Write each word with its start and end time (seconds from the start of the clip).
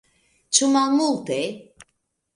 Ĉu 0.59 0.69
malmulte? 0.77 1.39